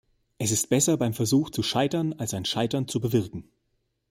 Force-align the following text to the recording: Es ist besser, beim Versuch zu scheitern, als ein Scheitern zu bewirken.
Es 0.39 0.49
ist 0.49 0.67
besser, 0.71 0.97
beim 0.97 1.13
Versuch 1.13 1.51
zu 1.51 1.61
scheitern, 1.61 2.13
als 2.13 2.33
ein 2.33 2.43
Scheitern 2.43 2.87
zu 2.87 2.99
bewirken. 2.99 3.51